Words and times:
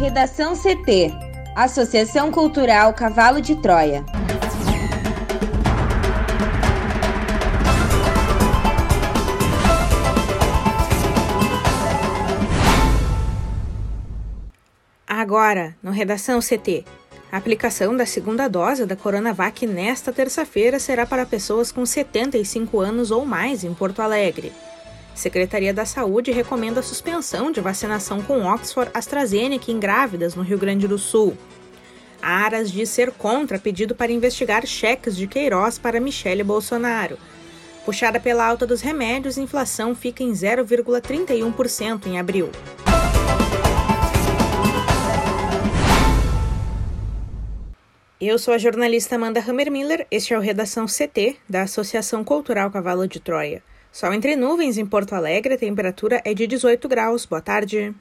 Redação 0.00 0.54
CT 0.56 1.12
Associação 1.54 2.32
Cultural 2.32 2.94
Cavalo 2.94 3.38
de 3.38 3.54
Troia. 3.56 4.02
Agora, 15.06 15.76
no 15.82 15.90
Redação 15.90 16.40
CT. 16.40 16.86
A 17.30 17.36
aplicação 17.36 17.94
da 17.94 18.06
segunda 18.06 18.48
dose 18.48 18.86
da 18.86 18.96
Coronavac 18.96 19.66
nesta 19.66 20.10
terça-feira 20.14 20.78
será 20.78 21.04
para 21.04 21.26
pessoas 21.26 21.70
com 21.70 21.84
75 21.84 22.80
anos 22.80 23.10
ou 23.10 23.26
mais 23.26 23.64
em 23.64 23.74
Porto 23.74 24.00
Alegre. 24.00 24.50
Secretaria 25.14 25.74
da 25.74 25.84
Saúde 25.84 26.30
recomenda 26.30 26.80
a 26.80 26.82
suspensão 26.82 27.50
de 27.50 27.60
vacinação 27.60 28.22
com 28.22 28.44
Oxford 28.46 28.90
AstraZeneca 28.94 29.70
em 29.70 29.78
grávidas 29.78 30.34
no 30.34 30.42
Rio 30.42 30.58
Grande 30.58 30.88
do 30.88 30.98
Sul. 30.98 31.36
A 32.22 32.44
Aras 32.44 32.70
diz 32.70 32.88
ser 32.90 33.10
contra 33.12 33.58
pedido 33.58 33.94
para 33.94 34.12
investigar 34.12 34.66
cheques 34.66 35.16
de 35.16 35.26
Queiroz 35.26 35.78
para 35.78 36.00
Michele 36.00 36.42
Bolsonaro. 36.42 37.18
Puxada 37.84 38.20
pela 38.20 38.46
alta 38.46 38.66
dos 38.66 38.82
remédios, 38.82 39.38
inflação 39.38 39.94
fica 39.94 40.22
em 40.22 40.32
0,31% 40.32 42.06
em 42.06 42.18
abril. 42.18 42.50
Eu 48.20 48.38
sou 48.38 48.52
a 48.52 48.58
jornalista 48.58 49.14
Amanda 49.14 49.40
Hammermiller, 49.40 50.06
este 50.10 50.34
é 50.34 50.38
o 50.38 50.42
Redação 50.42 50.84
CT, 50.84 51.36
da 51.48 51.62
Associação 51.62 52.22
Cultural 52.22 52.70
Cavalo 52.70 53.08
de 53.08 53.18
Troia. 53.18 53.62
Sol 53.92 54.14
entre 54.14 54.36
nuvens 54.36 54.78
em 54.78 54.86
Porto 54.86 55.14
Alegre, 55.14 55.54
a 55.54 55.58
temperatura 55.58 56.22
é 56.24 56.32
de 56.32 56.46
18 56.46 56.88
graus. 56.88 57.26
Boa 57.26 57.42
tarde. 57.42 57.92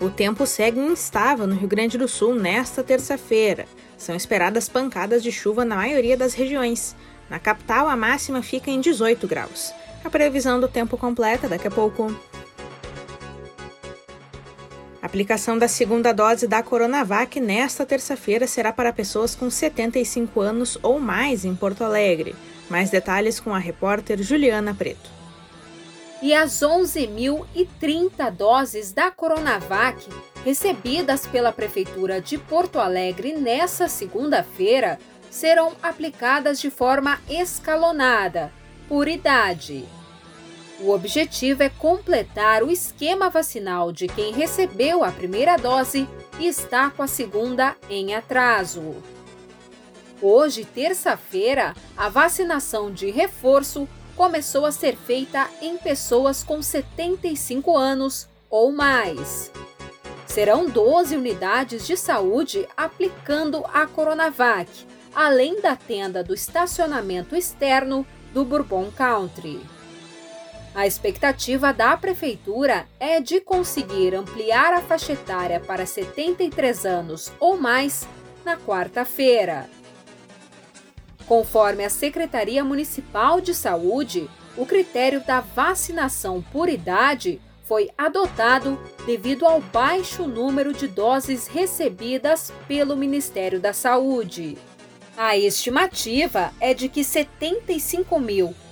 O 0.00 0.10
tempo 0.10 0.44
segue 0.44 0.80
instável 0.80 1.46
no 1.46 1.54
Rio 1.54 1.68
Grande 1.68 1.96
do 1.96 2.08
Sul 2.08 2.34
nesta 2.34 2.82
terça-feira. 2.82 3.66
São 3.96 4.14
esperadas 4.14 4.68
pancadas 4.68 5.22
de 5.22 5.30
chuva 5.30 5.64
na 5.64 5.76
maioria 5.76 6.16
das 6.16 6.34
regiões. 6.34 6.96
Na 7.30 7.38
capital, 7.38 7.88
a 7.88 7.96
máxima 7.96 8.42
fica 8.42 8.70
em 8.70 8.80
18 8.80 9.26
graus. 9.28 9.72
A 10.04 10.10
previsão 10.10 10.58
do 10.58 10.68
tempo 10.68 10.98
completa 10.98 11.48
daqui 11.48 11.68
a 11.68 11.70
pouco. 11.70 12.12
Aplicação 15.14 15.56
da 15.56 15.68
segunda 15.68 16.12
dose 16.12 16.48
da 16.48 16.60
Coronavac 16.60 17.38
nesta 17.38 17.86
terça-feira 17.86 18.48
será 18.48 18.72
para 18.72 18.92
pessoas 18.92 19.32
com 19.32 19.48
75 19.48 20.40
anos 20.40 20.76
ou 20.82 20.98
mais 20.98 21.44
em 21.44 21.54
Porto 21.54 21.84
Alegre. 21.84 22.34
Mais 22.68 22.90
detalhes 22.90 23.38
com 23.38 23.54
a 23.54 23.58
repórter 23.60 24.20
Juliana 24.20 24.74
Preto. 24.74 25.08
E 26.20 26.34
as 26.34 26.54
11.030 26.54 28.28
doses 28.32 28.90
da 28.90 29.08
Coronavac 29.08 30.04
recebidas 30.44 31.28
pela 31.28 31.52
Prefeitura 31.52 32.20
de 32.20 32.36
Porto 32.36 32.80
Alegre 32.80 33.34
nesta 33.34 33.86
segunda-feira 33.86 34.98
serão 35.30 35.74
aplicadas 35.80 36.58
de 36.58 36.70
forma 36.70 37.20
escalonada, 37.30 38.52
por 38.88 39.06
idade. 39.06 39.84
O 40.80 40.90
objetivo 40.90 41.62
é 41.62 41.68
completar 41.68 42.62
o 42.62 42.70
esquema 42.70 43.30
vacinal 43.30 43.92
de 43.92 44.08
quem 44.08 44.32
recebeu 44.32 45.04
a 45.04 45.12
primeira 45.12 45.56
dose 45.56 46.08
e 46.38 46.46
está 46.46 46.90
com 46.90 47.02
a 47.02 47.06
segunda 47.06 47.76
em 47.88 48.14
atraso. 48.14 48.96
Hoje, 50.20 50.64
terça-feira, 50.64 51.74
a 51.96 52.08
vacinação 52.08 52.92
de 52.92 53.10
reforço 53.10 53.88
começou 54.16 54.66
a 54.66 54.72
ser 54.72 54.96
feita 54.96 55.48
em 55.60 55.76
pessoas 55.76 56.42
com 56.42 56.60
75 56.60 57.76
anos 57.76 58.28
ou 58.50 58.72
mais. 58.72 59.52
Serão 60.26 60.68
12 60.68 61.16
unidades 61.16 61.86
de 61.86 61.96
saúde 61.96 62.66
aplicando 62.76 63.64
a 63.72 63.86
Coronavac, 63.86 64.68
além 65.14 65.60
da 65.60 65.76
tenda 65.76 66.24
do 66.24 66.34
estacionamento 66.34 67.36
externo 67.36 68.04
do 68.32 68.44
Bourbon 68.44 68.90
Country. 68.90 69.60
A 70.74 70.88
expectativa 70.88 71.72
da 71.72 71.96
prefeitura 71.96 72.86
é 72.98 73.20
de 73.20 73.40
conseguir 73.40 74.12
ampliar 74.12 74.72
a 74.72 74.82
faixa 74.82 75.12
etária 75.12 75.60
para 75.60 75.86
73 75.86 76.84
anos 76.84 77.32
ou 77.38 77.56
mais 77.56 78.08
na 78.44 78.56
quarta-feira. 78.56 79.70
Conforme 81.28 81.84
a 81.84 81.90
Secretaria 81.90 82.64
Municipal 82.64 83.40
de 83.40 83.54
Saúde, 83.54 84.28
o 84.56 84.66
critério 84.66 85.24
da 85.24 85.40
vacinação 85.40 86.42
por 86.42 86.68
idade 86.68 87.40
foi 87.62 87.88
adotado 87.96 88.76
devido 89.06 89.46
ao 89.46 89.60
baixo 89.60 90.26
número 90.26 90.72
de 90.72 90.88
doses 90.88 91.46
recebidas 91.46 92.52
pelo 92.66 92.96
Ministério 92.96 93.60
da 93.60 93.72
Saúde. 93.72 94.58
A 95.16 95.36
estimativa 95.36 96.52
é 96.60 96.74
de 96.74 96.88
que 96.88 97.04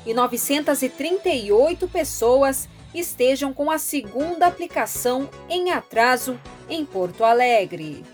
75.938 0.07 1.89
pessoas 1.89 2.69
estejam 2.95 3.53
com 3.53 3.71
a 3.71 3.79
segunda 3.79 4.47
aplicação 4.47 5.29
em 5.49 5.71
atraso 5.71 6.39
em 6.69 6.85
Porto 6.85 7.25
Alegre. 7.25 8.05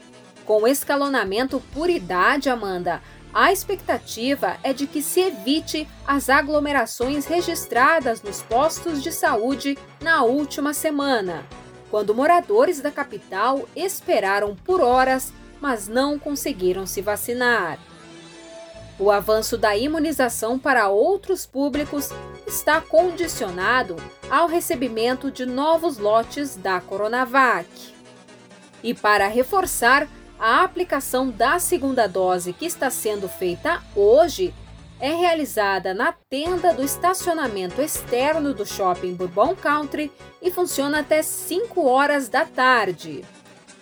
Com 0.45 0.67
escalonamento 0.67 1.63
por 1.73 1.91
idade, 1.91 2.49
Amanda, 2.49 3.03
a 3.35 3.53
expectativa 3.53 4.57
é 4.63 4.73
de 4.73 4.87
que 4.87 5.03
se 5.03 5.21
evite 5.21 5.87
as 6.07 6.31
aglomerações 6.31 7.27
registradas 7.27 8.23
nos 8.23 8.41
postos 8.43 9.03
de 9.03 9.13
saúde 9.13 9.77
na 10.01 10.25
última 10.25 10.73
semana, 10.73 11.45
quando 11.91 12.15
moradores 12.15 12.81
da 12.81 12.91
capital 12.91 13.69
esperaram 13.77 14.57
por 14.57 14.81
horas, 14.81 15.33
mas 15.61 15.89
não 15.89 16.19
conseguiram 16.19 16.87
se 16.87 17.03
vacinar. 17.03 17.79
O 18.99 19.13
avanço 19.13 19.57
da 19.57 19.77
imunização 19.77 20.59
para 20.59 20.89
outros 20.89 21.47
públicos 21.47 22.11
está 22.47 22.81
condicionado 22.81 23.95
ao 24.29 24.49
recebimento 24.49 25.31
de 25.31 25.47
novos 25.47 25.99
lotes 25.99 26.57
da 26.57 26.81
Coronavac. 26.81 27.69
E 28.83 28.93
para 28.93 29.29
reforçar, 29.29 30.09
a 30.39 30.65
aplicação 30.65 31.31
da 31.31 31.61
segunda 31.61 32.09
dose 32.09 32.53
que 32.53 32.67
está 32.67 32.91
sendo 32.91 33.29
feita 33.29 33.83
hoje 33.95 34.53
é 35.01 35.13
realizada 35.13 35.95
na 35.95 36.13
tenda 36.29 36.75
do 36.75 36.83
estacionamento 36.83 37.81
externo 37.81 38.53
do 38.53 38.67
Shopping 38.67 39.15
Bourbon 39.15 39.55
Country 39.55 40.11
e 40.43 40.51
funciona 40.51 41.01
até 41.01 41.23
5 41.23 41.87
horas 41.87 42.29
da 42.29 42.45
tarde. 42.45 43.25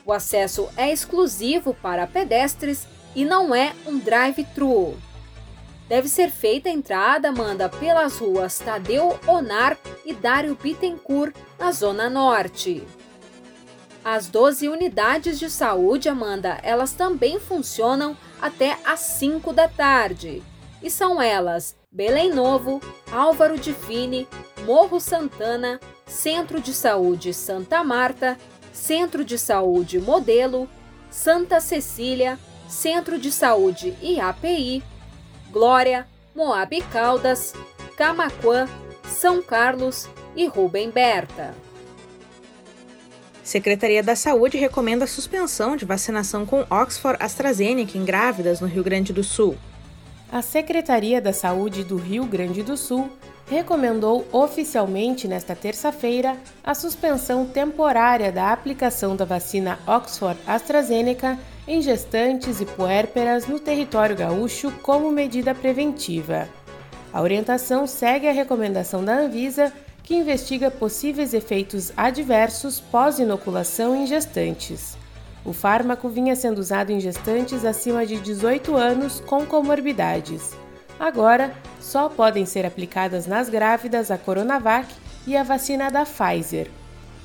O 0.04 0.12
acesso 0.12 0.68
é 0.76 0.92
exclusivo 0.92 1.74
para 1.74 2.06
pedestres 2.06 2.86
e 3.16 3.24
não 3.24 3.52
é 3.52 3.74
um 3.84 3.98
drive-thru 3.98 4.96
deve 5.88 6.08
ser 6.08 6.30
feita 6.30 6.68
a 6.68 6.72
entrada, 6.72 7.28
Amanda, 7.28 7.68
pelas 7.68 8.18
ruas 8.18 8.58
Tadeu 8.58 9.18
Onar 9.26 9.76
e 10.04 10.12
Dário 10.12 10.56
Bittencourt, 10.60 11.34
na 11.58 11.72
Zona 11.72 12.10
Norte. 12.10 12.82
As 14.04 14.28
12 14.28 14.68
unidades 14.68 15.38
de 15.38 15.50
saúde, 15.50 16.08
Amanda, 16.08 16.58
elas 16.62 16.92
também 16.92 17.40
funcionam 17.40 18.16
até 18.40 18.78
às 18.84 19.00
5 19.00 19.52
da 19.52 19.68
tarde. 19.68 20.42
E 20.82 20.90
são 20.90 21.20
elas 21.20 21.76
Belém 21.90 22.30
Novo, 22.30 22.80
Álvaro 23.10 23.58
de 23.58 23.72
Fini, 23.72 24.28
Morro 24.64 25.00
Santana, 25.00 25.80
Centro 26.04 26.60
de 26.60 26.72
Saúde 26.72 27.32
Santa 27.32 27.82
Marta, 27.82 28.36
Centro 28.72 29.24
de 29.24 29.38
Saúde 29.38 29.98
Modelo, 29.98 30.68
Santa 31.10 31.58
Cecília, 31.58 32.38
Centro 32.68 33.18
de 33.18 33.30
Saúde 33.30 33.96
IAPI, 34.02 34.82
Glória, 35.50 36.06
Moab 36.34 36.80
Caldas, 36.92 37.54
Camaquã, 37.96 38.68
São 39.04 39.40
Carlos 39.40 40.08
e 40.34 40.46
Rubem 40.46 40.90
Berta. 40.90 41.54
Secretaria 43.42 44.02
da 44.02 44.16
Saúde 44.16 44.58
recomenda 44.58 45.04
a 45.04 45.08
suspensão 45.08 45.76
de 45.76 45.84
vacinação 45.84 46.44
com 46.44 46.66
Oxford 46.68 47.16
AstraZeneca 47.22 47.96
em 47.96 48.04
grávidas 48.04 48.60
no 48.60 48.66
Rio 48.66 48.82
Grande 48.82 49.12
do 49.12 49.22
Sul. 49.22 49.56
A 50.32 50.42
Secretaria 50.42 51.20
da 51.20 51.32
Saúde 51.32 51.84
do 51.84 51.96
Rio 51.96 52.26
Grande 52.26 52.64
do 52.64 52.76
Sul 52.76 53.08
recomendou 53.48 54.26
oficialmente 54.32 55.28
nesta 55.28 55.54
terça-feira 55.54 56.36
a 56.64 56.74
suspensão 56.74 57.46
temporária 57.46 58.32
da 58.32 58.52
aplicação 58.52 59.14
da 59.14 59.24
vacina 59.24 59.78
Oxford 59.86 60.38
AstraZeneca 60.46 61.38
em 61.66 61.80
gestantes 61.80 62.60
e 62.60 62.66
puérperas 62.66 63.46
no 63.46 63.58
território 63.58 64.16
gaúcho 64.16 64.72
como 64.82 65.10
medida 65.10 65.54
preventiva. 65.54 66.48
A 67.12 67.22
orientação 67.22 67.86
segue 67.86 68.28
a 68.28 68.32
recomendação 68.32 69.04
da 69.04 69.16
Anvisa, 69.16 69.72
que 70.02 70.14
investiga 70.14 70.70
possíveis 70.70 71.34
efeitos 71.34 71.92
adversos 71.96 72.78
pós-inoculação 72.78 73.96
em 73.96 74.06
gestantes. 74.06 74.96
O 75.44 75.52
fármaco 75.52 76.08
vinha 76.08 76.36
sendo 76.36 76.58
usado 76.58 76.90
em 76.90 77.00
gestantes 77.00 77.64
acima 77.64 78.04
de 78.04 78.20
18 78.20 78.76
anos 78.76 79.20
com 79.20 79.46
comorbidades. 79.46 80.56
Agora, 80.98 81.52
só 81.80 82.08
podem 82.08 82.46
ser 82.46 82.64
aplicadas 82.64 83.26
nas 83.26 83.48
grávidas 83.48 84.10
a 84.10 84.16
Coronavac 84.16 84.92
e 85.26 85.36
a 85.36 85.42
vacina 85.42 85.90
da 85.90 86.04
Pfizer. 86.04 86.70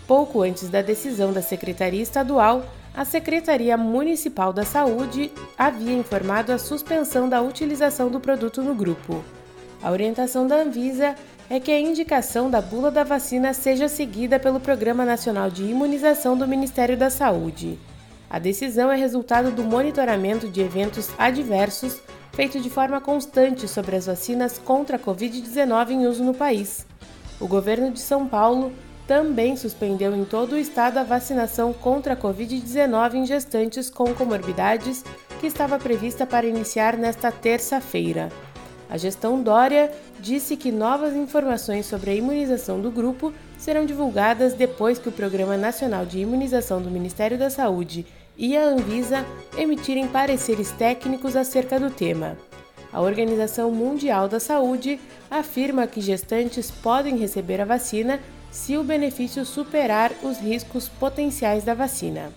Pouco 0.05 0.41
antes 0.41 0.69
da 0.69 0.81
decisão 0.81 1.31
da 1.31 1.41
Secretaria 1.41 2.01
Estadual, 2.01 2.65
a 2.93 3.05
Secretaria 3.05 3.77
Municipal 3.77 4.51
da 4.51 4.65
Saúde 4.65 5.31
havia 5.57 5.93
informado 5.93 6.51
a 6.51 6.57
suspensão 6.57 7.29
da 7.29 7.41
utilização 7.41 8.09
do 8.09 8.19
produto 8.19 8.61
no 8.61 8.75
grupo. 8.75 9.23
A 9.81 9.89
orientação 9.89 10.45
da 10.45 10.57
Anvisa 10.57 11.15
é 11.49 11.59
que 11.59 11.71
a 11.71 11.79
indicação 11.79 12.49
da 12.49 12.61
bula 12.61 12.91
da 12.91 13.03
vacina 13.03 13.53
seja 13.53 13.87
seguida 13.87 14.39
pelo 14.39 14.59
Programa 14.59 15.05
Nacional 15.05 15.49
de 15.49 15.63
Imunização 15.63 16.37
do 16.37 16.47
Ministério 16.47 16.97
da 16.97 17.09
Saúde. 17.09 17.79
A 18.29 18.39
decisão 18.39 18.91
é 18.91 18.95
resultado 18.95 19.51
do 19.51 19.63
monitoramento 19.63 20.47
de 20.49 20.61
eventos 20.61 21.09
adversos 21.17 22.01
feito 22.41 22.59
de 22.59 22.71
forma 22.71 22.99
constante 22.99 23.67
sobre 23.67 23.95
as 23.95 24.07
vacinas 24.07 24.57
contra 24.57 24.95
a 24.95 24.99
Covid-19 24.99 25.91
em 25.91 26.07
uso 26.07 26.23
no 26.23 26.33
país. 26.33 26.87
O 27.39 27.47
governo 27.47 27.91
de 27.91 27.99
São 27.99 28.27
Paulo 28.27 28.73
também 29.05 29.55
suspendeu 29.55 30.15
em 30.15 30.25
todo 30.25 30.53
o 30.53 30.57
estado 30.57 30.97
a 30.97 31.03
vacinação 31.03 31.71
contra 31.71 32.13
a 32.13 32.17
Covid-19 32.17 33.13
em 33.13 33.25
gestantes 33.27 33.91
com 33.91 34.11
comorbidades, 34.15 35.05
que 35.39 35.45
estava 35.45 35.77
prevista 35.77 36.25
para 36.25 36.47
iniciar 36.47 36.97
nesta 36.97 37.31
terça-feira. 37.31 38.31
A 38.89 38.97
gestão 38.97 39.39
Dória 39.43 39.91
disse 40.19 40.57
que 40.57 40.71
novas 40.71 41.15
informações 41.15 41.85
sobre 41.85 42.09
a 42.09 42.15
imunização 42.15 42.81
do 42.81 42.89
grupo 42.89 43.31
serão 43.55 43.85
divulgadas 43.85 44.55
depois 44.55 44.97
que 44.97 45.09
o 45.09 45.11
Programa 45.11 45.57
Nacional 45.57 46.07
de 46.07 46.17
Imunização 46.17 46.81
do 46.81 46.89
Ministério 46.89 47.37
da 47.37 47.51
Saúde 47.51 48.03
e 48.37 48.55
a 48.57 48.65
Anvisa 48.65 49.25
emitirem 49.57 50.07
pareceres 50.07 50.71
técnicos 50.71 51.35
acerca 51.35 51.79
do 51.79 51.89
tema. 51.89 52.37
A 52.91 52.99
Organização 53.01 53.71
Mundial 53.71 54.27
da 54.27 54.39
Saúde 54.39 54.99
afirma 55.29 55.87
que 55.87 56.01
gestantes 56.01 56.69
podem 56.69 57.17
receber 57.17 57.61
a 57.61 57.65
vacina 57.65 58.19
se 58.51 58.75
o 58.75 58.83
benefício 58.83 59.45
superar 59.45 60.11
os 60.21 60.37
riscos 60.39 60.89
potenciais 60.89 61.63
da 61.63 61.73
vacina. 61.73 62.33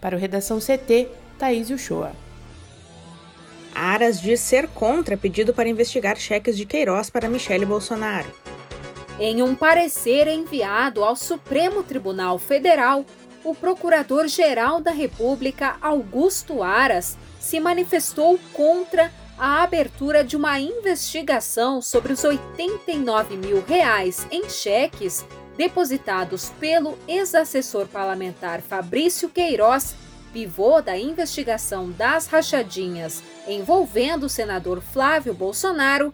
Para 0.00 0.16
o 0.16 0.18
Redação 0.18 0.58
CT, 0.58 1.08
Thaís 1.38 1.68
Uchoa. 1.68 2.12
Aras 3.74 4.20
diz 4.20 4.40
ser 4.40 4.66
contra 4.68 5.16
pedido 5.16 5.52
para 5.52 5.68
investigar 5.68 6.16
cheques 6.16 6.56
de 6.56 6.64
Queiroz 6.64 7.10
para 7.10 7.28
Michele 7.28 7.66
Bolsonaro. 7.66 8.28
Em 9.20 9.42
um 9.42 9.54
parecer 9.54 10.26
enviado 10.26 11.04
ao 11.04 11.14
Supremo 11.14 11.82
Tribunal 11.82 12.38
Federal, 12.38 13.04
o 13.48 13.54
Procurador-Geral 13.54 14.78
da 14.78 14.90
República, 14.90 15.78
Augusto 15.80 16.62
Aras, 16.62 17.16
se 17.40 17.58
manifestou 17.58 18.38
contra 18.52 19.10
a 19.38 19.62
abertura 19.62 20.22
de 20.22 20.36
uma 20.36 20.60
investigação 20.60 21.80
sobre 21.80 22.12
os 22.12 22.22
89 22.22 23.38
mil 23.38 23.64
reais 23.64 24.26
em 24.30 24.50
cheques 24.50 25.24
depositados 25.56 26.50
pelo 26.60 26.98
ex-assessor 27.08 27.86
parlamentar 27.86 28.60
Fabrício 28.60 29.30
Queiroz, 29.30 29.94
pivô 30.30 30.82
da 30.82 30.98
investigação 30.98 31.90
das 31.90 32.26
rachadinhas 32.26 33.22
envolvendo 33.46 34.24
o 34.24 34.28
senador 34.28 34.82
Flávio 34.82 35.32
Bolsonaro, 35.32 36.12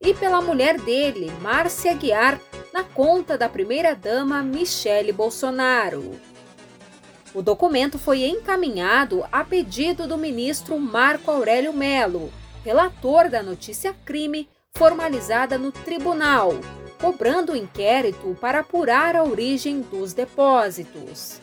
e 0.00 0.14
pela 0.14 0.40
mulher 0.40 0.78
dele, 0.78 1.32
Márcia 1.40 1.94
Guiar, 1.94 2.38
na 2.72 2.84
conta 2.84 3.36
da 3.36 3.48
primeira-dama 3.48 4.42
Michele 4.42 5.10
Bolsonaro. 5.10 6.35
O 7.36 7.42
documento 7.42 7.98
foi 7.98 8.24
encaminhado 8.24 9.22
a 9.30 9.44
pedido 9.44 10.08
do 10.08 10.16
ministro 10.16 10.80
Marco 10.80 11.30
Aurélio 11.30 11.70
Melo, 11.70 12.32
relator 12.64 13.28
da 13.28 13.42
notícia 13.42 13.94
crime 14.06 14.48
formalizada 14.74 15.58
no 15.58 15.70
tribunal, 15.70 16.54
cobrando 16.98 17.52
o 17.52 17.56
inquérito 17.56 18.34
para 18.40 18.60
apurar 18.60 19.14
a 19.14 19.22
origem 19.22 19.82
dos 19.82 20.14
depósitos. 20.14 21.38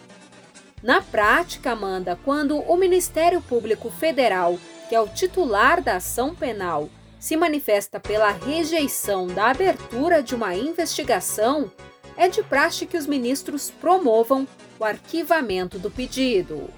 Na 0.81 0.99
prática, 0.99 1.73
Amanda, 1.73 2.17
quando 2.25 2.57
o 2.57 2.75
Ministério 2.75 3.39
Público 3.39 3.91
Federal, 3.91 4.57
que 4.89 4.95
é 4.95 4.99
o 4.99 5.07
titular 5.07 5.79
da 5.79 5.97
ação 5.97 6.33
penal, 6.33 6.89
se 7.19 7.37
manifesta 7.37 7.99
pela 7.99 8.31
rejeição 8.31 9.27
da 9.27 9.51
abertura 9.51 10.23
de 10.23 10.33
uma 10.33 10.55
investigação, 10.55 11.71
é 12.17 12.27
de 12.27 12.41
praxe 12.41 12.87
que 12.87 12.97
os 12.97 13.05
ministros 13.05 13.69
promovam 13.69 14.47
o 14.83 14.85
arquivamento 14.85 15.79
do 15.79 15.89
pedido. 15.89 16.69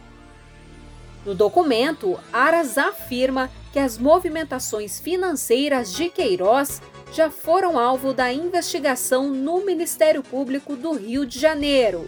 No 1.25 1.33
documento, 1.33 2.19
Aras 2.31 2.77
afirma 2.77 3.49
que 3.73 3.79
as 3.79 3.97
movimentações 3.97 4.99
financeiras 4.99 5.91
de 5.91 6.07
Queiroz 6.09 6.83
já 7.11 7.31
foram 7.31 7.79
alvo 7.79 8.13
da 8.13 8.31
investigação 8.31 9.31
no 9.31 9.65
Ministério 9.65 10.21
Público 10.21 10.75
do 10.75 10.93
Rio 10.93 11.25
de 11.25 11.39
Janeiro, 11.39 12.07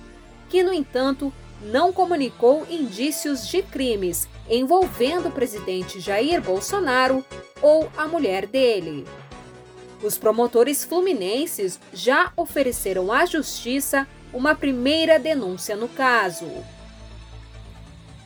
que, 0.50 0.62
no 0.62 0.72
entanto, 0.72 1.34
não 1.64 1.92
comunicou 1.92 2.68
indícios 2.70 3.48
de 3.48 3.64
crimes 3.64 4.28
envolvendo 4.48 5.30
o 5.30 5.32
presidente 5.32 6.00
Jair 6.00 6.40
Bolsonaro 6.40 7.26
ou 7.60 7.90
a 7.98 8.08
mulher 8.08 8.46
dele. 8.46 9.04
Os 10.04 10.16
promotores 10.16 10.84
fluminenses 10.84 11.80
já 11.92 12.32
ofereceram 12.38 13.12
à 13.12 13.26
justiça 13.26 14.08
uma 14.34 14.56
primeira 14.56 15.20
denúncia 15.20 15.76
no 15.76 15.88
caso. 15.88 16.48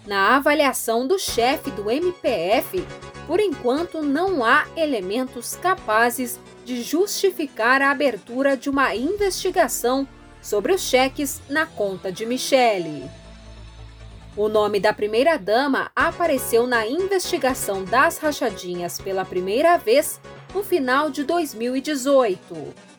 Na 0.05 0.35
avaliação 0.35 1.07
do 1.07 1.19
chefe 1.19 1.69
do 1.71 1.89
MPF, 1.89 2.85
por 3.27 3.39
enquanto 3.39 4.01
não 4.01 4.43
há 4.43 4.65
elementos 4.75 5.55
capazes 5.55 6.39
de 6.65 6.81
justificar 6.81 7.81
a 7.81 7.91
abertura 7.91 8.57
de 8.57 8.69
uma 8.69 8.95
investigação 8.95 10.07
sobre 10.41 10.73
os 10.73 10.81
cheques 10.81 11.41
na 11.47 11.65
conta 11.65 12.11
de 12.11 12.25
Michele. 12.25 13.09
O 14.35 14.47
nome 14.47 14.79
da 14.79 14.93
primeira-dama 14.93 15.91
apareceu 15.95 16.65
na 16.65 16.87
investigação 16.87 17.83
das 17.83 18.17
rachadinhas 18.17 18.97
pela 18.97 19.25
primeira 19.25 19.77
vez 19.77 20.21
no 20.53 20.63
final 20.63 21.09
de 21.09 21.23
2018. 21.23 22.90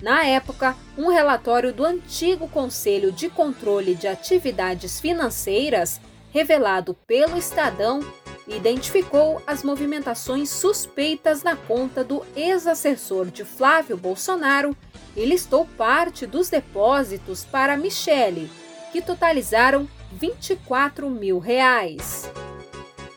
Na 0.00 0.26
época, 0.26 0.76
um 0.96 1.08
relatório 1.08 1.72
do 1.72 1.84
antigo 1.84 2.46
Conselho 2.48 3.10
de 3.10 3.30
Controle 3.30 3.94
de 3.94 4.06
Atividades 4.06 5.00
Financeiras, 5.00 6.00
revelado 6.30 6.92
pelo 7.06 7.38
Estadão, 7.38 8.00
identificou 8.46 9.42
as 9.46 9.62
movimentações 9.62 10.50
suspeitas 10.50 11.42
na 11.42 11.56
conta 11.56 12.04
do 12.04 12.24
ex-assessor 12.36 13.26
de 13.26 13.44
Flávio 13.44 13.96
Bolsonaro 13.96 14.76
e 15.16 15.24
listou 15.24 15.66
parte 15.78 16.26
dos 16.26 16.50
depósitos 16.50 17.44
para 17.44 17.76
Michele, 17.76 18.50
que 18.92 19.00
totalizaram 19.00 19.88
24 20.12 21.08
mil 21.08 21.38
reais. 21.38 22.30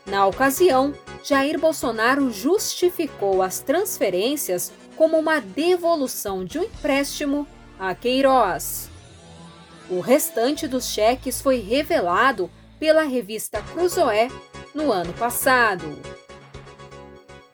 Na 0.06 0.26
ocasião, 0.26 0.94
Jair 1.22 1.60
Bolsonaro 1.60 2.32
justificou 2.32 3.42
as 3.42 3.60
transferências 3.60 4.72
como 5.00 5.16
uma 5.16 5.40
devolução 5.40 6.44
de 6.44 6.58
um 6.58 6.64
empréstimo 6.64 7.46
a 7.78 7.94
Queiroz. 7.94 8.90
O 9.88 9.98
restante 9.98 10.68
dos 10.68 10.90
cheques 10.90 11.40
foi 11.40 11.58
revelado 11.58 12.50
pela 12.78 13.04
revista 13.04 13.62
Cruzoé 13.62 14.28
no 14.74 14.92
ano 14.92 15.14
passado. 15.14 15.86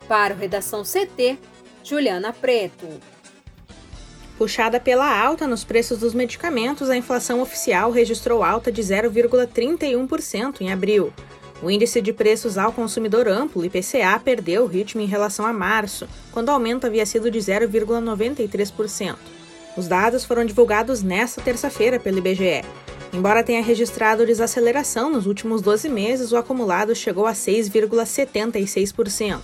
Para 0.09 0.33
o 0.33 0.37
Redação 0.37 0.83
CT, 0.83 1.39
Juliana 1.85 2.33
Preto. 2.33 2.85
Puxada 4.37 4.77
pela 4.77 5.17
alta 5.17 5.47
nos 5.47 5.63
preços 5.63 5.99
dos 5.99 6.13
medicamentos, 6.13 6.89
a 6.89 6.97
inflação 6.97 7.39
oficial 7.39 7.91
registrou 7.91 8.43
alta 8.43 8.69
de 8.69 8.81
0,31% 8.81 10.59
em 10.59 10.73
abril. 10.73 11.13
O 11.61 11.69
índice 11.71 12.01
de 12.01 12.11
preços 12.13 12.57
ao 12.57 12.71
consumidor 12.71 13.27
amplo, 13.27 13.65
IPCA, 13.65 14.17
perdeu 14.23 14.63
o 14.63 14.67
ritmo 14.67 15.01
em 15.01 15.07
relação 15.07 15.45
a 15.45 15.51
março, 15.51 16.07
quando 16.31 16.47
o 16.49 16.51
aumento 16.51 16.85
havia 16.85 17.03
sido 17.05 17.29
de 17.31 17.39
0,93%. 17.39 19.15
Os 19.75 19.87
dados 19.87 20.23
foram 20.23 20.45
divulgados 20.45 21.01
nesta 21.01 21.41
terça-feira 21.41 21.99
pelo 21.99 22.19
IBGE. 22.19 22.63
Embora 23.11 23.43
tenha 23.43 23.63
registrado 23.63 24.23
desaceleração 24.25 25.09
nos 25.09 25.25
últimos 25.25 25.61
12 25.61 25.89
meses, 25.89 26.31
o 26.31 26.37
acumulado 26.37 26.93
chegou 26.93 27.25
a 27.25 27.33
6,76%. 27.33 29.39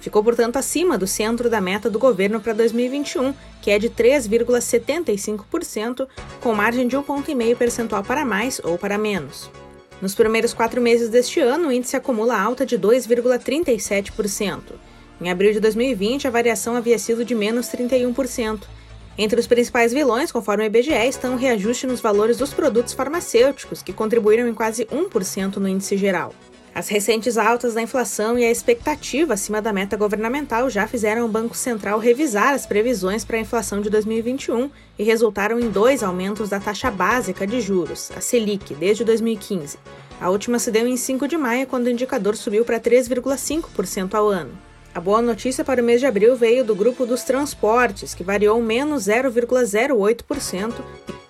Ficou, 0.00 0.22
portanto, 0.22 0.58
acima 0.58 0.98
do 0.98 1.06
centro 1.06 1.48
da 1.48 1.62
meta 1.62 1.88
do 1.88 1.98
governo 1.98 2.40
para 2.40 2.52
2021, 2.52 3.32
que 3.62 3.70
é 3.70 3.78
de 3.78 3.88
3,75%, 3.88 6.06
com 6.42 6.54
margem 6.54 6.86
de 6.86 6.94
um 6.94 7.02
ponto 7.02 7.30
e 7.30 7.34
meio 7.34 7.56
percentual 7.56 8.04
para 8.04 8.22
mais 8.22 8.60
ou 8.62 8.76
para 8.76 8.98
menos. 8.98 9.50
Nos 10.02 10.14
primeiros 10.14 10.52
quatro 10.52 10.80
meses 10.80 11.08
deste 11.08 11.40
ano, 11.40 11.68
o 11.68 11.72
índice 11.72 11.96
acumula 11.96 12.38
alta 12.38 12.66
de 12.66 12.78
2,37%. 12.78 14.60
Em 15.20 15.30
abril 15.30 15.52
de 15.52 15.60
2020, 15.60 16.26
a 16.26 16.30
variação 16.30 16.76
havia 16.76 16.98
sido 16.98 17.24
de 17.24 17.34
menos 17.34 17.68
31%. 17.68 18.62
Entre 19.16 19.38
os 19.38 19.46
principais 19.46 19.92
vilões, 19.92 20.32
conforme 20.32 20.64
o 20.64 20.66
IBGE, 20.66 20.92
estão 21.08 21.34
o 21.34 21.38
reajuste 21.38 21.86
nos 21.86 22.00
valores 22.00 22.36
dos 22.36 22.52
produtos 22.52 22.92
farmacêuticos, 22.92 23.80
que 23.80 23.92
contribuíram 23.92 24.48
em 24.48 24.54
quase 24.54 24.84
1% 24.86 25.56
no 25.56 25.68
índice 25.68 25.96
geral. 25.96 26.34
As 26.74 26.88
recentes 26.88 27.38
altas 27.38 27.72
da 27.72 27.82
inflação 27.82 28.36
e 28.36 28.44
a 28.44 28.50
expectativa 28.50 29.34
acima 29.34 29.62
da 29.62 29.72
meta 29.72 29.96
governamental 29.96 30.68
já 30.68 30.88
fizeram 30.88 31.24
o 31.24 31.28
Banco 31.28 31.56
Central 31.56 32.00
revisar 32.00 32.52
as 32.52 32.66
previsões 32.66 33.24
para 33.24 33.36
a 33.36 33.40
inflação 33.40 33.80
de 33.80 33.88
2021 33.88 34.68
e 34.98 35.04
resultaram 35.04 35.60
em 35.60 35.70
dois 35.70 36.02
aumentos 36.02 36.48
da 36.48 36.58
taxa 36.58 36.90
básica 36.90 37.46
de 37.46 37.60
juros, 37.60 38.10
a 38.16 38.20
Selic, 38.20 38.74
desde 38.74 39.04
2015. 39.04 39.78
A 40.20 40.28
última 40.30 40.58
se 40.58 40.72
deu 40.72 40.84
em 40.84 40.96
5 40.96 41.28
de 41.28 41.36
maio, 41.36 41.64
quando 41.68 41.86
o 41.86 41.90
indicador 41.90 42.34
subiu 42.34 42.64
para 42.64 42.80
3,5% 42.80 44.14
ao 44.14 44.28
ano. 44.28 44.50
A 44.92 45.00
boa 45.00 45.22
notícia 45.22 45.64
para 45.64 45.80
o 45.80 45.84
mês 45.84 46.00
de 46.00 46.06
abril 46.06 46.34
veio 46.34 46.64
do 46.64 46.74
grupo 46.74 47.06
dos 47.06 47.22
transportes, 47.22 48.14
que 48.14 48.24
variou 48.24 48.60
menos 48.60 49.04
0,08%, 49.04 50.74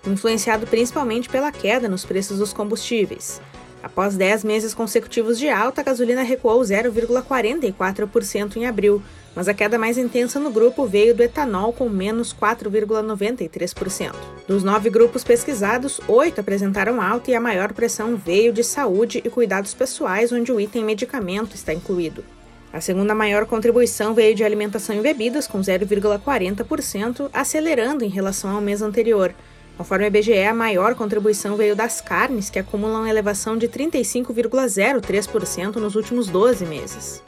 influenciado 0.07 0.65
principalmente 0.65 1.29
pela 1.29 1.51
queda 1.51 1.87
nos 1.87 2.03
preços 2.03 2.39
dos 2.39 2.51
combustíveis. 2.51 3.39
Após 3.85 4.17
10 4.17 4.43
meses 4.43 4.73
consecutivos 4.73 5.37
de 5.37 5.47
alta, 5.47 5.81
a 5.81 5.83
gasolina 5.83 6.23
recuou 6.23 6.59
0,44% 6.59 8.55
em 8.55 8.65
abril, 8.65 8.99
mas 9.35 9.47
a 9.47 9.53
queda 9.53 9.77
mais 9.77 9.95
intensa 9.95 10.39
no 10.39 10.49
grupo 10.49 10.87
veio 10.87 11.13
do 11.13 11.21
etanol, 11.21 11.71
com 11.71 11.87
menos 11.87 12.33
4,93%. 12.33 14.15
Dos 14.47 14.63
nove 14.63 14.89
grupos 14.89 15.23
pesquisados, 15.23 16.01
oito 16.07 16.41
apresentaram 16.41 16.99
alta 16.99 17.29
e 17.29 17.35
a 17.35 17.39
maior 17.39 17.73
pressão 17.73 18.15
veio 18.15 18.51
de 18.51 18.63
saúde 18.63 19.21
e 19.23 19.29
cuidados 19.29 19.75
pessoais, 19.75 20.31
onde 20.31 20.51
o 20.51 20.59
item 20.59 20.83
medicamento 20.83 21.53
está 21.53 21.71
incluído. 21.71 22.25
A 22.73 22.81
segunda 22.81 23.13
maior 23.13 23.45
contribuição 23.45 24.15
veio 24.15 24.33
de 24.33 24.43
alimentação 24.43 24.95
e 24.95 25.01
bebidas, 25.01 25.45
com 25.45 25.59
0,40%, 25.59 27.29
acelerando 27.31 28.03
em 28.03 28.09
relação 28.09 28.49
ao 28.49 28.61
mês 28.61 28.81
anterior. 28.81 29.31
Conforme 29.77 30.05
a 30.05 30.07
IBGE, 30.07 30.43
a 30.43 30.53
maior 30.53 30.95
contribuição 30.95 31.57
veio 31.57 31.75
das 31.75 31.99
carnes, 31.99 32.49
que 32.49 32.57
acumulam 32.57 33.05
elevação 33.05 33.57
de 33.57 33.67
35,03% 33.67 35.75
nos 35.75 35.95
últimos 35.95 36.27
12 36.27 36.65
meses. 36.65 37.21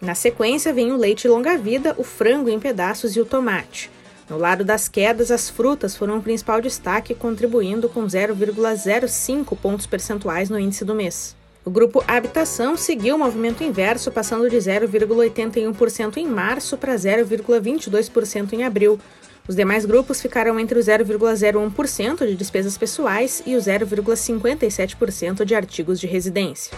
Na 0.00 0.14
sequência, 0.14 0.72
vem 0.72 0.92
o 0.92 0.96
leite 0.96 1.28
longa-vida, 1.28 1.94
o 1.98 2.04
frango 2.04 2.48
em 2.48 2.58
pedaços 2.58 3.14
e 3.16 3.20
o 3.20 3.26
tomate. 3.26 3.90
No 4.30 4.38
lado 4.38 4.64
das 4.64 4.88
quedas, 4.88 5.30
as 5.30 5.50
frutas 5.50 5.94
foram 5.94 6.16
o 6.16 6.22
principal 6.22 6.58
destaque, 6.60 7.14
contribuindo 7.14 7.86
com 7.88 8.06
0,05 8.06 9.58
pontos 9.58 9.86
percentuais 9.86 10.48
no 10.48 10.58
índice 10.58 10.86
do 10.86 10.94
mês. 10.94 11.36
O 11.62 11.70
grupo 11.70 12.02
Habitação 12.08 12.78
seguiu 12.78 13.16
o 13.16 13.18
movimento 13.18 13.62
inverso, 13.62 14.10
passando 14.10 14.48
de 14.48 14.56
0,81% 14.56 16.16
em 16.16 16.26
março 16.26 16.78
para 16.78 16.94
0,22% 16.94 18.54
em 18.54 18.64
abril, 18.64 18.98
os 19.48 19.56
demais 19.56 19.84
grupos 19.84 20.20
ficaram 20.20 20.58
entre 20.60 20.78
o 20.78 20.82
0,01% 20.82 22.26
de 22.26 22.34
despesas 22.34 22.78
pessoais 22.78 23.42
e 23.46 23.56
o 23.56 23.58
0,57% 23.58 25.44
de 25.44 25.54
artigos 25.54 25.98
de 25.98 26.06
residência. 26.06 26.76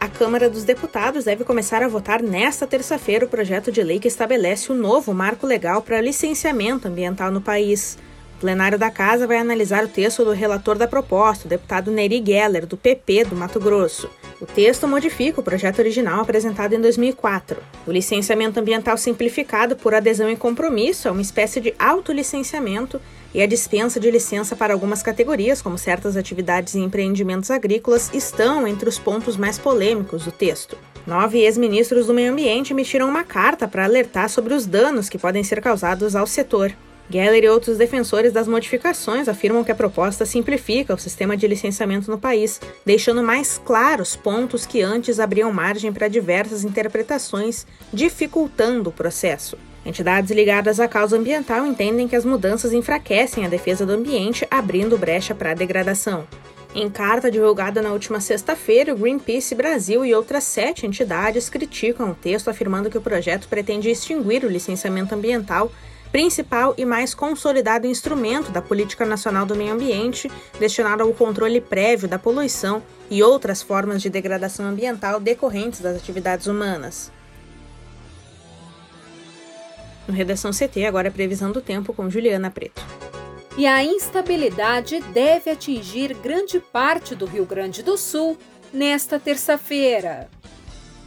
A 0.00 0.08
Câmara 0.08 0.48
dos 0.48 0.64
Deputados 0.64 1.24
deve 1.24 1.44
começar 1.44 1.82
a 1.82 1.88
votar 1.88 2.22
nesta 2.22 2.66
terça-feira 2.66 3.26
o 3.26 3.28
projeto 3.28 3.70
de 3.70 3.82
lei 3.82 4.00
que 4.00 4.08
estabelece 4.08 4.72
o 4.72 4.74
novo 4.74 5.12
marco 5.12 5.46
legal 5.46 5.82
para 5.82 6.00
licenciamento 6.00 6.88
ambiental 6.88 7.30
no 7.30 7.40
país. 7.40 7.98
O 8.40 8.48
plenário 8.50 8.78
da 8.78 8.90
Casa 8.90 9.26
vai 9.26 9.36
analisar 9.36 9.84
o 9.84 9.88
texto 9.88 10.24
do 10.24 10.32
relator 10.32 10.78
da 10.78 10.88
proposta, 10.88 11.44
o 11.44 11.48
deputado 11.50 11.90
Neri 11.90 12.24
Geller, 12.26 12.64
do 12.64 12.74
PP 12.74 13.24
do 13.24 13.36
Mato 13.36 13.60
Grosso. 13.60 14.08
O 14.40 14.46
texto 14.46 14.88
modifica 14.88 15.38
o 15.38 15.42
projeto 15.42 15.80
original 15.80 16.22
apresentado 16.22 16.72
em 16.72 16.80
2004. 16.80 17.62
O 17.86 17.92
licenciamento 17.92 18.58
ambiental 18.58 18.96
simplificado 18.96 19.76
por 19.76 19.94
adesão 19.94 20.30
e 20.30 20.36
compromisso 20.36 21.06
é 21.06 21.10
uma 21.10 21.20
espécie 21.20 21.60
de 21.60 21.74
autolicenciamento 21.78 22.98
e 23.34 23.42
a 23.42 23.46
dispensa 23.46 24.00
de 24.00 24.10
licença 24.10 24.56
para 24.56 24.72
algumas 24.72 25.02
categorias, 25.02 25.60
como 25.60 25.76
certas 25.76 26.16
atividades 26.16 26.74
e 26.74 26.78
empreendimentos 26.78 27.50
agrícolas, 27.50 28.10
estão 28.14 28.66
entre 28.66 28.88
os 28.88 28.98
pontos 28.98 29.36
mais 29.36 29.58
polêmicos 29.58 30.24
do 30.24 30.32
texto. 30.32 30.78
Nove 31.06 31.40
ex-ministros 31.40 32.06
do 32.06 32.14
meio 32.14 32.32
ambiente 32.32 32.72
emitiram 32.72 33.06
uma 33.06 33.22
carta 33.22 33.68
para 33.68 33.84
alertar 33.84 34.30
sobre 34.30 34.54
os 34.54 34.64
danos 34.64 35.10
que 35.10 35.18
podem 35.18 35.44
ser 35.44 35.60
causados 35.60 36.16
ao 36.16 36.26
setor. 36.26 36.72
Geller 37.10 37.42
e 37.42 37.48
outros 37.48 37.76
defensores 37.76 38.32
das 38.32 38.46
modificações 38.46 39.28
afirmam 39.28 39.64
que 39.64 39.72
a 39.72 39.74
proposta 39.74 40.24
simplifica 40.24 40.94
o 40.94 40.98
sistema 40.98 41.36
de 41.36 41.48
licenciamento 41.48 42.08
no 42.08 42.16
país, 42.16 42.60
deixando 42.86 43.20
mais 43.20 43.60
claros 43.64 44.14
pontos 44.14 44.64
que 44.64 44.80
antes 44.80 45.18
abriam 45.18 45.52
margem 45.52 45.92
para 45.92 46.06
diversas 46.06 46.62
interpretações, 46.62 47.66
dificultando 47.92 48.90
o 48.90 48.92
processo. 48.92 49.58
Entidades 49.84 50.30
ligadas 50.30 50.78
à 50.78 50.86
causa 50.86 51.16
ambiental 51.16 51.66
entendem 51.66 52.06
que 52.06 52.14
as 52.14 52.24
mudanças 52.24 52.72
enfraquecem 52.72 53.44
a 53.44 53.48
defesa 53.48 53.84
do 53.84 53.92
ambiente, 53.92 54.46
abrindo 54.48 54.96
brecha 54.96 55.34
para 55.34 55.50
a 55.50 55.54
degradação. 55.54 56.28
Em 56.72 56.88
carta 56.88 57.28
divulgada 57.28 57.82
na 57.82 57.90
última 57.90 58.20
sexta-feira, 58.20 58.94
o 58.94 58.96
Greenpeace 58.96 59.56
Brasil 59.56 60.04
e 60.04 60.14
outras 60.14 60.44
sete 60.44 60.86
entidades 60.86 61.48
criticam 61.48 62.10
o 62.10 62.14
texto, 62.14 62.48
afirmando 62.48 62.88
que 62.88 62.98
o 62.98 63.00
projeto 63.00 63.48
pretende 63.48 63.90
extinguir 63.90 64.44
o 64.44 64.48
licenciamento 64.48 65.12
ambiental 65.12 65.72
principal 66.12 66.74
e 66.76 66.84
mais 66.84 67.14
consolidado 67.14 67.86
instrumento 67.86 68.50
da 68.50 68.60
Política 68.60 69.04
Nacional 69.04 69.46
do 69.46 69.54
Meio 69.54 69.72
Ambiente, 69.72 70.30
destinado 70.58 71.02
ao 71.02 71.12
controle 71.12 71.60
prévio 71.60 72.08
da 72.08 72.18
poluição 72.18 72.82
e 73.10 73.22
outras 73.22 73.62
formas 73.62 74.02
de 74.02 74.10
degradação 74.10 74.66
ambiental 74.66 75.20
decorrentes 75.20 75.80
das 75.80 75.96
atividades 75.96 76.46
humanas. 76.46 77.10
No 80.06 80.14
Redação 80.14 80.50
CT, 80.50 80.86
agora 80.86 81.08
é 81.08 81.10
previsão 81.10 81.52
do 81.52 81.60
tempo 81.60 81.92
com 81.92 82.10
Juliana 82.10 82.50
Preto. 82.50 82.82
E 83.56 83.66
a 83.66 83.84
instabilidade 83.84 85.00
deve 85.12 85.50
atingir 85.50 86.14
grande 86.14 86.58
parte 86.58 87.14
do 87.14 87.26
Rio 87.26 87.44
Grande 87.44 87.82
do 87.82 87.96
Sul 87.96 88.38
nesta 88.72 89.20
terça-feira. 89.20 90.28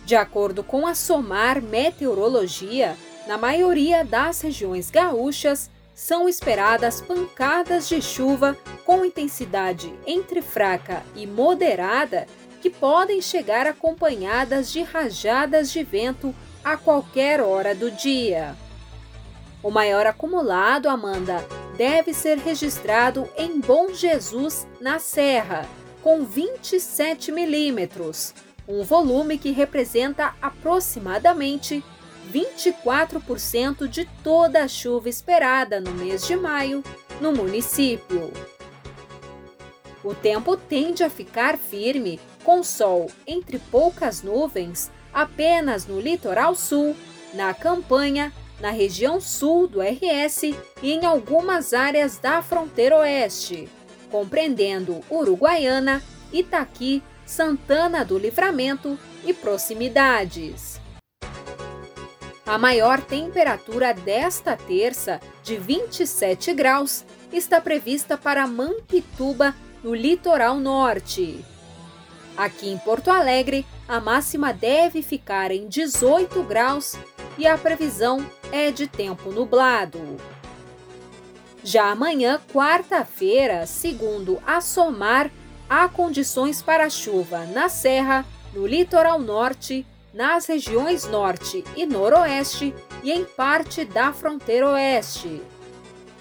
De 0.05 0.15
acordo 0.15 0.63
com 0.63 0.85
a 0.85 0.93
SOMAR 0.93 1.61
Meteorologia, 1.61 2.95
na 3.27 3.37
maioria 3.37 4.03
das 4.03 4.41
regiões 4.41 4.89
gaúchas, 4.89 5.69
são 5.95 6.27
esperadas 6.27 7.01
pancadas 7.01 7.87
de 7.87 8.01
chuva 8.01 8.57
com 8.85 9.05
intensidade 9.05 9.93
entre 10.05 10.41
fraca 10.41 11.03
e 11.15 11.27
moderada 11.27 12.27
que 12.61 12.69
podem 12.69 13.21
chegar 13.21 13.67
acompanhadas 13.67 14.71
de 14.71 14.81
rajadas 14.81 15.71
de 15.71 15.83
vento 15.83 16.33
a 16.63 16.77
qualquer 16.77 17.41
hora 17.41 17.75
do 17.75 17.91
dia. 17.91 18.55
O 19.61 19.69
maior 19.69 20.05
acumulado, 20.07 20.89
Amanda, 20.89 21.45
deve 21.77 22.13
ser 22.13 22.37
registrado 22.37 23.29
em 23.37 23.59
Bom 23.59 23.93
Jesus, 23.93 24.67
na 24.81 24.99
Serra, 24.99 25.67
com 26.01 26.25
27 26.25 27.31
milímetros, 27.31 28.33
um 28.67 28.83
volume 28.83 29.37
que 29.37 29.51
representa 29.51 30.33
aproximadamente 30.41 31.83
24% 32.31 33.87
de 33.87 34.05
toda 34.23 34.63
a 34.63 34.67
chuva 34.67 35.09
esperada 35.09 35.79
no 35.79 35.91
mês 35.91 36.25
de 36.25 36.35
maio 36.35 36.83
no 37.19 37.31
município. 37.31 38.31
O 40.03 40.13
tempo 40.13 40.57
tende 40.57 41.03
a 41.03 41.09
ficar 41.09 41.57
firme, 41.57 42.19
com 42.43 42.61
sol 42.61 43.09
entre 43.25 43.57
poucas 43.57 44.21
nuvens, 44.21 44.91
apenas 45.13 45.85
no 45.85 45.99
litoral 45.99 46.55
sul, 46.55 46.95
na 47.33 47.53
campanha, 47.53 48.33
na 48.59 48.69
região 48.69 49.21
sul 49.21 49.67
do 49.67 49.81
RS 49.81 50.43
e 50.81 50.91
em 50.91 51.05
algumas 51.05 51.73
áreas 51.73 52.17
da 52.17 52.41
fronteira 52.41 52.97
oeste, 52.97 53.69
compreendendo 54.11 55.01
Uruguaiana, 55.09 56.03
Itaqui, 56.31 57.01
Santana 57.25 58.03
do 58.03 58.17
Livramento 58.17 58.97
e 59.25 59.33
proximidades. 59.33 60.82
A 62.45 62.57
maior 62.57 62.99
temperatura 62.99 63.93
desta 63.93 64.57
terça, 64.57 65.21
de 65.43 65.55
27 65.55 66.53
graus, 66.53 67.05
está 67.31 67.61
prevista 67.61 68.17
para 68.17 68.45
Mampituba, 68.45 69.55
no 69.81 69.95
litoral 69.95 70.59
norte. 70.59 71.43
Aqui 72.35 72.69
em 72.69 72.77
Porto 72.77 73.09
Alegre, 73.09 73.65
a 73.87 73.99
máxima 73.99 74.53
deve 74.53 75.01
ficar 75.01 75.51
em 75.51 75.67
18 75.67 76.43
graus 76.43 76.95
e 77.37 77.47
a 77.47 77.57
previsão 77.57 78.25
é 78.51 78.71
de 78.71 78.87
tempo 78.87 79.31
nublado. 79.31 80.17
Já 81.63 81.91
amanhã, 81.91 82.41
quarta-feira, 82.51 83.65
segundo 83.65 84.41
a 84.45 84.59
SOMAR, 84.59 85.31
há 85.69 85.87
condições 85.87 86.61
para 86.61 86.89
chuva 86.89 87.45
na 87.45 87.69
Serra, 87.69 88.25
no 88.53 88.67
litoral 88.67 89.19
norte 89.19 89.85
nas 90.13 90.45
regiões 90.45 91.05
norte 91.05 91.63
e 91.75 91.85
noroeste 91.85 92.73
e 93.01 93.11
em 93.11 93.25
parte 93.25 93.83
da 93.83 94.13
fronteira 94.13 94.69
oeste. 94.69 95.41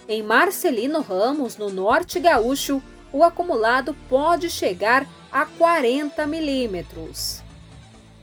Em 0.09 0.23
Marcelino 0.23 1.01
Ramos, 1.01 1.57
no 1.57 1.71
norte 1.71 2.19
gaúcho, 2.19 2.83
o 3.13 3.23
acumulado 3.23 3.95
pode 4.09 4.49
chegar 4.49 5.07
a 5.31 5.45
40 5.45 6.27
milímetros. 6.27 7.43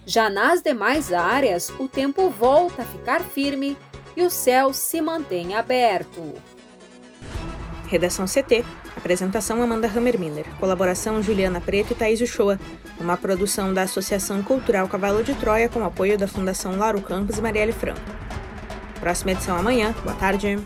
Já 0.05 0.29
nas 0.29 0.61
demais 0.61 1.13
áreas, 1.13 1.69
o 1.79 1.87
tempo 1.87 2.29
volta 2.29 2.81
a 2.81 2.85
ficar 2.85 3.21
firme 3.21 3.77
e 4.17 4.23
o 4.23 4.29
céu 4.29 4.73
se 4.73 4.99
mantém 4.99 5.53
aberto. 5.53 6.33
Redação 7.87 8.25
CT 8.25 8.65
Apresentação 8.99 9.61
Amanda 9.61 9.87
Hammerminer. 9.87 10.45
Colaboração 10.59 11.23
Juliana 11.23 11.61
Preto 11.61 11.93
e 11.93 11.95
Thaís 11.95 12.19
Uchoa. 12.19 12.59
Uma 12.99 13.15
produção 13.15 13.73
da 13.73 13.83
Associação 13.83 14.43
Cultural 14.43 14.89
Cavalo 14.89 15.23
de 15.23 15.33
Troia 15.35 15.69
com 15.69 15.85
apoio 15.85 16.17
da 16.17 16.27
Fundação 16.27 16.75
Lauro 16.77 17.01
Campos 17.01 17.37
e 17.37 17.41
Marielle 17.41 17.71
Franco. 17.71 18.01
Próxima 18.99 19.31
edição 19.31 19.57
amanhã. 19.57 19.95
Boa 20.03 20.15
tarde. 20.15 20.59